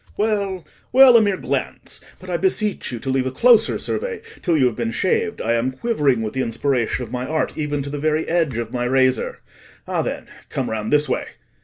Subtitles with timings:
[0.17, 4.57] Well, well, a mere glance; but I beseech you to leave a closer survey till
[4.57, 7.89] you have been shaved: I am quivering with the inspiration of my art even to
[7.91, 9.41] the very edge of my razor.
[9.87, 11.25] Ah, then, come round this way."